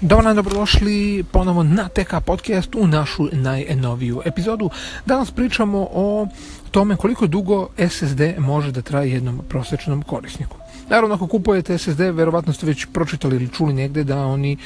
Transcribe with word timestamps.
Dobar 0.00 0.24
dan, 0.24 0.36
dobrodošli 0.36 1.24
ponovo 1.32 1.62
na 1.62 1.88
TK 1.88 2.14
Podcast 2.26 2.74
u 2.74 2.86
našu 2.86 3.28
najnoviju 3.32 4.22
epizodu. 4.24 4.70
Danas 5.06 5.30
pričamo 5.30 5.88
o 5.92 6.26
tome 6.70 6.96
koliko 6.96 7.26
dugo 7.26 7.68
SSD 7.90 8.20
može 8.38 8.72
da 8.72 8.82
traje 8.82 9.10
jednom 9.10 9.40
prosječnom 9.48 10.02
korisniku. 10.02 10.56
Naravno, 10.88 11.14
ako 11.14 11.26
kupujete 11.26 11.78
SSD, 11.78 12.00
verovatno 12.00 12.52
ste 12.52 12.66
već 12.66 12.86
pročitali 12.92 13.36
ili 13.36 13.48
čuli 13.48 13.72
negde 13.72 14.04
da 14.04 14.26
oni 14.26 14.56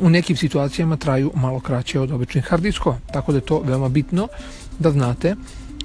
u 0.00 0.10
nekim 0.10 0.36
situacijama 0.36 0.96
traju 0.96 1.32
malo 1.34 1.60
kraće 1.60 2.00
od 2.00 2.12
običnih 2.12 2.44
hard 2.44 2.62
diskova. 2.62 2.98
Tako 3.12 3.32
da 3.32 3.38
je 3.38 3.46
to 3.46 3.60
veoma 3.60 3.88
bitno 3.88 4.28
da 4.78 4.90
znate 4.90 5.34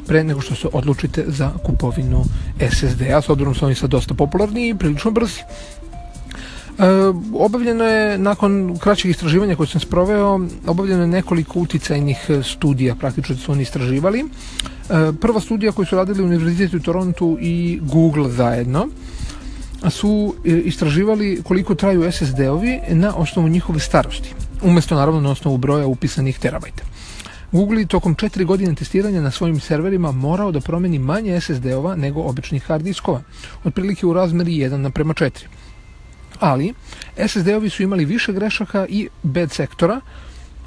pre 0.07 0.23
nego 0.23 0.41
što 0.41 0.55
se 0.55 0.68
odlučite 0.73 1.23
za 1.27 1.52
kupovinu 1.65 2.23
SSD-a, 2.71 3.21
s 3.21 3.29
obzirom 3.29 3.55
su 3.55 3.65
oni 3.65 3.75
sad 3.75 3.89
dosta 3.89 4.13
popularni 4.13 4.70
i 4.70 4.75
prilično 4.75 5.11
brzi. 5.11 5.41
E, 6.82 6.84
obavljeno 7.34 7.84
je, 7.84 8.18
nakon 8.18 8.77
kraćeg 8.79 9.11
istraživanja 9.11 9.55
koje 9.55 9.68
sam 9.68 9.82
sproveo, 9.82 10.39
obavljeno 10.68 11.01
je 11.01 11.07
nekoliko 11.07 11.60
uticajnih 11.60 12.29
studija, 12.43 12.96
praktično 12.96 13.36
su 13.36 13.51
oni 13.51 13.61
istraživali. 13.61 14.19
E, 14.19 14.25
prva 15.21 15.39
studija 15.39 15.71
koju 15.71 15.86
su 15.86 15.96
radili 15.96 16.23
u 16.23 16.25
Univerzitetu 16.25 16.78
u 16.78 16.79
Torontu 16.79 17.37
i 17.42 17.79
Google 17.82 18.32
zajedno, 18.32 18.87
su 19.89 20.36
e, 20.46 20.50
istraživali 20.50 21.42
koliko 21.43 21.75
traju 21.75 22.11
SSD-ovi 22.11 22.79
na 22.89 23.15
osnovu 23.15 23.48
njihove 23.48 23.79
starosti, 23.79 24.34
umjesto 24.61 24.95
naravno 24.95 25.21
na 25.21 25.32
osnovu 25.32 25.57
broja 25.57 25.87
upisanih 25.87 26.39
terabajta. 26.39 26.84
Google 27.51 27.82
je 27.82 27.87
tokom 27.87 28.15
četiri 28.15 28.45
godine 28.45 28.75
testiranja 28.75 29.21
na 29.21 29.32
svojim 29.32 29.59
serverima 29.59 30.11
morao 30.11 30.51
da 30.51 30.59
promeni 30.59 31.00
manje 31.00 31.42
SSD-ova 31.42 31.95
nego 31.95 32.22
običnih 32.22 32.64
hard 32.64 32.84
diskova, 32.84 33.22
otprilike 33.64 34.06
u 34.06 34.14
razmeri 34.14 34.52
1 34.52 34.78
naprema 34.78 35.14
4 35.14 35.31
ali 36.41 36.73
SSD-ovi 37.17 37.69
su 37.69 37.83
imali 37.83 38.05
više 38.05 38.33
grešaka 38.33 38.86
i 38.89 39.08
bed 39.23 39.52
sektora 39.52 40.02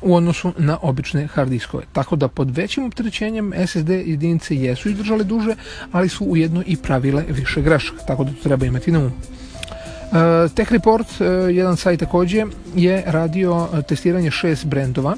u 0.02 0.14
odnosu 0.14 0.52
na 0.58 0.78
obične 0.82 1.26
hard 1.26 1.50
diskove. 1.50 1.84
Tako 1.92 2.16
da 2.16 2.28
pod 2.28 2.56
većim 2.56 2.84
opterećenjem 2.86 3.52
SSD 3.66 3.90
jedinice 3.90 4.56
jesu 4.56 4.88
izdržale 4.88 5.24
duže, 5.24 5.54
ali 5.92 6.08
su 6.08 6.24
ujedno 6.24 6.62
i 6.66 6.76
pravile 6.76 7.24
više 7.28 7.62
grešaka, 7.62 8.04
tako 8.06 8.24
da 8.24 8.30
to 8.30 8.42
treba 8.42 8.66
imati 8.66 8.92
na 8.92 8.98
umu. 8.98 9.10
Uh, 9.10 10.50
Tech 10.54 10.72
Report, 10.72 11.06
uh, 11.10 11.26
jedan 11.54 11.76
sajt 11.76 12.00
također, 12.00 12.46
je 12.74 13.02
radio 13.06 13.68
testiranje 13.88 14.30
šest 14.30 14.66
brendova. 14.66 15.16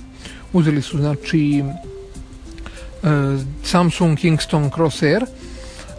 Uzeli 0.52 0.82
su 0.82 0.98
znači 0.98 1.64
Samsung 3.62 4.18
Kingston 4.18 4.70
Crosshair, 4.74 5.24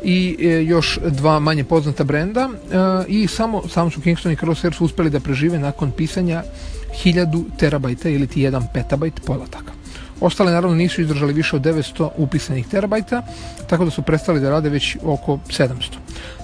i 0.04 0.38
e, 0.40 0.64
još 0.64 1.00
dva 1.06 1.40
manje 1.40 1.64
poznata 1.64 2.04
brenda 2.04 2.50
e, 2.50 2.78
i 3.08 3.28
samo 3.28 3.68
Samsung 3.68 4.04
Kingston 4.04 4.32
i 4.32 4.36
Crosshair 4.36 4.74
su 4.74 4.86
uspjeli 4.86 5.10
da 5.10 5.20
prežive 5.20 5.60
nakon 5.60 5.92
pisanja 5.92 6.44
1000 7.04 7.44
terabajta 7.58 8.10
ili 8.10 8.28
ti 8.28 8.42
1 8.42 8.64
petabajt 8.74 9.14
podataka. 9.26 9.72
Ostale 10.22 10.52
naravno 10.52 10.76
nisu 10.76 11.02
izdržali 11.02 11.34
više 11.34 11.56
od 11.56 11.62
900 11.62 12.10
upisanih 12.18 12.68
terabajta, 12.68 13.22
tako 13.68 13.86
da 13.86 13.92
su 13.92 14.02
prestali 14.02 14.40
da 14.40 14.50
rade 14.50 14.70
već 14.70 14.98
oko 15.04 15.40
700. 15.48 15.70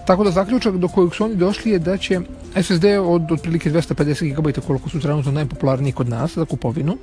Tako 0.06 0.24
da 0.24 0.32
zaključak 0.32 0.78
do 0.78 0.88
kojeg 0.88 1.14
su 1.14 1.24
oni 1.24 1.36
došli 1.36 1.72
je 1.72 1.80
da 1.80 1.98
će 1.98 2.20
SSD 2.64 2.86
od 3.04 3.32
otprilike 3.32 3.72
250 3.72 4.36
GB 4.36 4.66
koliko 4.68 4.90
su 4.90 5.00
trenutno 5.00 5.32
najpopularniji 5.32 5.92
kod 5.92 6.10
nas 6.10 6.36
za 6.36 6.46
kupovinu, 6.46 6.98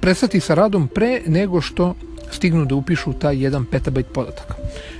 prestati 0.00 0.40
sa 0.40 0.54
radom 0.54 0.88
pre 0.88 1.22
nego 1.26 1.60
što 1.60 1.94
stignu 2.30 2.64
da 2.64 2.74
upišu 2.74 3.12
taj 3.12 3.36
1 3.36 3.64
petabajt 3.70 4.06
podataka. 4.14 4.54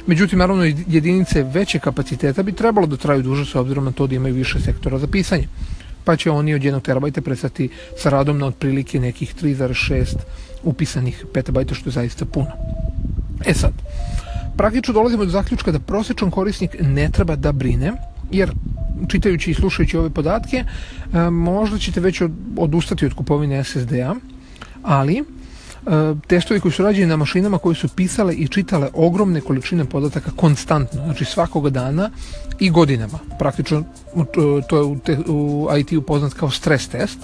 Međutim, 0.07 0.39
naravno, 0.39 0.65
jedinice 0.65 1.43
veće 1.43 1.79
kapaciteta 1.79 2.43
bi 2.43 2.53
trebalo 2.53 2.87
da 2.87 2.97
traju 2.97 3.23
duže 3.23 3.45
s 3.45 3.55
obzirom 3.55 3.85
na 3.85 3.93
to 3.93 4.07
da 4.07 4.15
imaju 4.15 4.35
više 4.35 4.61
sektora 4.61 4.99
za 4.99 5.07
pisanje. 5.07 5.49
Pa 6.05 6.17
će 6.17 6.31
oni 6.31 6.55
od 6.55 6.63
1 6.63 6.83
terabajta 6.83 7.21
prestati 7.21 7.69
sa 7.97 8.11
radom 8.11 8.39
na 8.39 8.47
otprilike 8.47 9.01
nekih 9.01 9.35
3,6 9.43 10.17
upisanih 10.63 11.25
petabajta, 11.35 11.75
što 11.75 11.89
je 11.89 11.93
zaista 11.93 12.25
puno. 12.25 12.51
E 13.47 13.55
sad, 13.55 13.73
praktično 14.57 14.95
dolazimo 14.95 15.25
do 15.25 15.31
zaključka 15.31 15.73
da 15.73 15.79
prosječan 15.79 16.31
korisnik 16.31 16.77
ne 16.81 17.11
treba 17.11 17.37
da 17.37 17.53
brine, 17.53 17.93
jer 18.31 18.53
čitajući 19.09 19.51
i 19.51 19.55
slušajući 19.55 19.97
ove 19.97 20.11
podatke, 20.11 20.57
e, 20.57 21.31
možda 21.31 21.79
ćete 21.79 22.01
već 22.01 22.23
odustati 22.57 23.07
od 23.07 23.15
kupovine 23.15 23.65
SSD-a, 23.65 24.15
ali 24.83 25.25
testovi 26.27 26.61
koji 26.61 26.73
su 26.73 26.83
rađeni 26.83 27.07
na 27.07 27.17
mašinama 27.17 27.59
koje 27.59 27.75
su 27.75 27.89
pisale 27.89 28.35
i 28.35 28.49
čitale 28.49 28.89
ogromne 28.95 29.41
količine 29.41 29.85
podataka 29.85 30.31
konstantno, 30.37 31.05
znači 31.05 31.25
svakoga 31.25 31.71
dana 31.71 32.11
i 32.59 32.71
godinama. 32.71 33.19
Praktično 33.39 33.85
to 34.69 34.77
je 34.77 34.83
u, 34.83 34.99
te, 34.99 35.19
u 35.29 35.69
IT-u 35.79 36.03
poznat 36.03 36.35
kao 36.35 36.51
stres 36.51 36.89
test. 36.89 37.19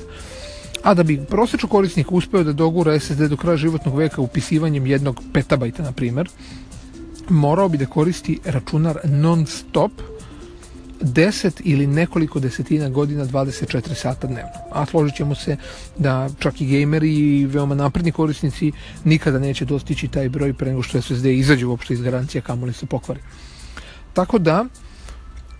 A 0.82 0.94
da 0.94 1.02
bi 1.02 1.24
prosječan 1.30 1.70
korisnik 1.70 2.12
uspeo 2.12 2.44
da 2.44 2.52
dogura 2.52 3.00
SSD 3.00 3.20
do 3.20 3.36
kraja 3.36 3.56
životnog 3.56 3.96
veka 3.96 4.20
upisivanjem 4.20 4.86
jednog 4.86 5.20
petabajta, 5.32 5.82
na 5.82 5.92
primjer, 5.92 6.28
morao 7.28 7.68
bi 7.68 7.78
da 7.78 7.86
koristi 7.86 8.38
računar 8.44 8.98
non-stop 9.04 9.92
10 11.00 11.60
ili 11.64 11.86
nekoliko 11.86 12.40
desetina 12.40 12.88
godina 12.88 13.24
24 13.24 13.94
sata 13.94 14.26
dnevno. 14.26 14.50
A 14.72 14.86
složit 14.86 15.16
ćemo 15.16 15.34
se 15.34 15.56
da 15.98 16.28
čak 16.38 16.60
i 16.60 16.66
gameri 16.66 17.14
i 17.14 17.46
veoma 17.46 17.74
napredni 17.74 18.12
korisnici 18.12 18.72
nikada 19.04 19.38
neće 19.38 19.64
dostići 19.64 20.08
taj 20.08 20.28
broj 20.28 20.54
pre 20.54 20.70
nego 20.70 20.82
što 20.82 21.02
SSD 21.02 21.26
izađe 21.26 21.66
uopšte 21.66 21.94
iz 21.94 22.02
garancija 22.02 22.42
kamoli 22.42 22.72
se 22.72 22.86
pokvari. 22.86 23.20
Tako 24.12 24.38
da, 24.38 24.64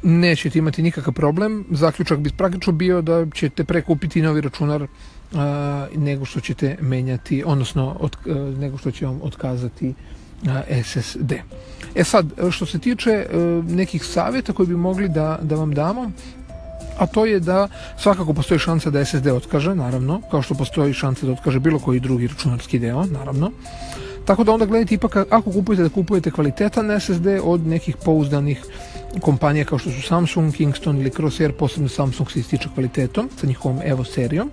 nećete 0.03 0.59
imati 0.59 0.83
nikakav 0.83 1.15
problem. 1.15 1.65
Zaključak 1.71 2.19
bi 2.19 2.31
praktično 2.37 2.73
bio 2.73 3.03
da 3.03 3.27
ćete 3.35 3.65
prekupiti 3.65 4.23
novi 4.23 4.41
računar 4.41 4.87
nego 5.97 6.25
što 6.25 6.41
ćete 6.41 6.77
menjati, 6.81 7.43
odnosno 7.47 7.97
od, 8.01 8.17
nego 8.59 8.79
što 8.79 8.91
će 8.91 9.07
vam 9.07 9.21
otkazati 9.23 9.95
SSD. 10.85 11.33
E 11.95 12.05
sad, 12.05 12.27
što 12.51 12.67
se 12.67 12.79
tiče 12.79 13.11
e, 13.11 13.37
nekih 13.69 14.05
savjeta 14.05 14.53
koji 14.53 14.67
bi 14.67 14.77
mogli 14.77 15.09
da, 15.09 15.39
da 15.43 15.55
vam 15.55 15.75
damo, 15.75 16.11
a 16.99 17.07
to 17.07 17.25
je 17.25 17.41
da 17.41 17.69
svakako 17.99 18.35
postoji 18.35 18.59
šansa 18.59 18.91
da 18.91 19.05
SSD 19.05 19.27
otkaže, 19.27 19.75
naravno, 19.75 20.21
kao 20.31 20.43
što 20.43 20.55
postoji 20.55 20.93
šansa 20.93 21.27
da 21.27 21.33
otkaže 21.33 21.61
bilo 21.61 21.79
koji 21.79 22.01
drugi 22.01 22.27
računarski 22.27 22.79
deo, 22.79 23.05
naravno. 23.07 23.51
Tako 24.25 24.45
da 24.45 24.53
onda 24.53 24.67
gledajte 24.67 24.95
ipak 24.95 25.17
ako 25.17 25.53
kupujete 25.53 25.83
da 25.83 25.89
kupujete 25.89 26.31
kvalitetan 26.31 27.01
SSD 27.01 27.27
od 27.43 27.67
nekih 27.67 27.97
pouzdanih 28.05 28.63
kompanija 29.21 29.65
kao 29.65 29.79
što 29.79 29.91
su 29.91 30.03
Samsung, 30.03 30.55
Kingston 30.55 31.01
ili 31.01 31.11
Crosshair, 31.11 31.53
posebno 31.53 31.89
Samsung 31.89 32.31
se 32.31 32.41
ističe 32.41 32.69
kvalitetom 32.75 33.31
sa 33.41 33.47
njihovom 33.47 33.81
Evo 33.85 34.05
serijom 34.05 34.51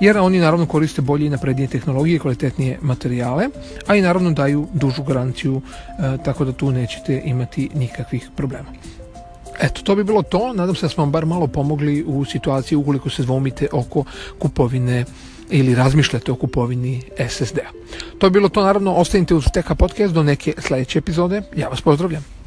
jer 0.00 0.18
oni 0.18 0.38
naravno 0.38 0.66
koriste 0.66 1.02
bolje 1.02 1.26
i 1.26 1.30
naprednije 1.30 1.68
tehnologije, 1.68 2.18
kvalitetnije 2.18 2.78
materijale, 2.82 3.48
a 3.86 3.96
i 3.96 4.02
naravno 4.02 4.30
daju 4.30 4.66
dužu 4.74 5.02
garanciju, 5.02 5.60
e, 5.88 6.16
tako 6.24 6.44
da 6.44 6.52
tu 6.52 6.70
nećete 6.70 7.22
imati 7.24 7.70
nikakvih 7.74 8.30
problema. 8.36 8.68
Eto, 9.60 9.82
to 9.82 9.96
bi 9.96 10.04
bilo 10.04 10.22
to. 10.22 10.52
Nadam 10.52 10.74
se 10.74 10.82
da 10.82 10.88
smo 10.88 11.04
vam 11.04 11.12
bar 11.12 11.26
malo 11.26 11.46
pomogli 11.46 12.04
u 12.06 12.24
situaciji 12.24 12.76
ukoliko 12.76 13.10
se 13.10 13.22
dvomite 13.22 13.68
oko 13.72 14.04
kupovine 14.38 15.04
ili 15.50 15.74
razmišljate 15.74 16.32
o 16.32 16.34
kupovini 16.34 17.02
SSD-a. 17.28 17.70
To 18.18 18.26
je 18.26 18.30
bilo 18.30 18.48
to, 18.48 18.62
naravno, 18.62 18.94
ostanite 18.94 19.34
uz 19.34 19.44
TK 19.44 19.78
Podcast 19.78 20.14
do 20.14 20.22
neke 20.22 20.54
sljedeće 20.58 20.98
epizode. 20.98 21.42
Ja 21.56 21.68
vas 21.68 21.80
pozdravljam. 21.80 22.39